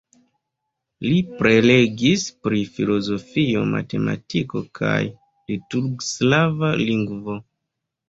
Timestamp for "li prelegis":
1.07-2.23